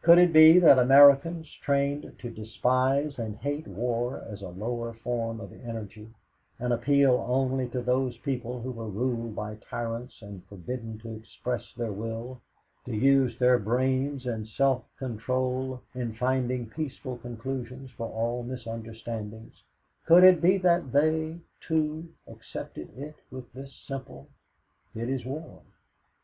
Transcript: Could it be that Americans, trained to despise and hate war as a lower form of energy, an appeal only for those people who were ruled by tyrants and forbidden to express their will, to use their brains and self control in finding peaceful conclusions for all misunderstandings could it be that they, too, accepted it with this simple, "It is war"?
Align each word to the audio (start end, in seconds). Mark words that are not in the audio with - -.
Could 0.00 0.18
it 0.18 0.32
be 0.32 0.60
that 0.60 0.78
Americans, 0.78 1.52
trained 1.60 2.14
to 2.20 2.30
despise 2.30 3.18
and 3.18 3.34
hate 3.38 3.66
war 3.66 4.24
as 4.28 4.40
a 4.40 4.46
lower 4.50 4.92
form 4.92 5.40
of 5.40 5.52
energy, 5.52 6.14
an 6.60 6.70
appeal 6.70 7.24
only 7.28 7.66
for 7.66 7.80
those 7.80 8.16
people 8.18 8.60
who 8.60 8.70
were 8.70 8.86
ruled 8.86 9.34
by 9.34 9.56
tyrants 9.56 10.22
and 10.22 10.44
forbidden 10.44 11.00
to 11.00 11.16
express 11.16 11.72
their 11.72 11.90
will, 11.90 12.40
to 12.84 12.94
use 12.94 13.36
their 13.40 13.58
brains 13.58 14.24
and 14.24 14.46
self 14.46 14.84
control 14.98 15.82
in 15.96 16.14
finding 16.14 16.70
peaceful 16.70 17.16
conclusions 17.18 17.90
for 17.90 18.06
all 18.08 18.44
misunderstandings 18.44 19.64
could 20.04 20.22
it 20.22 20.40
be 20.40 20.58
that 20.58 20.92
they, 20.92 21.40
too, 21.60 22.08
accepted 22.28 22.96
it 22.96 23.16
with 23.32 23.52
this 23.52 23.74
simple, 23.74 24.28
"It 24.94 25.08
is 25.08 25.24
war"? 25.24 25.62